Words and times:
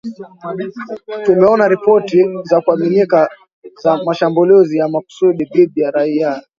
Tumeona 1.23 1.67
ripoti 1.67 2.19
za 2.43 2.61
kuaminika 2.61 3.29
za 3.83 4.03
mashambulizi 4.03 4.77
ya 4.77 4.87
makusudi 4.87 5.45
dhidi 5.45 5.81
ya 5.81 5.91
raia 5.91 6.41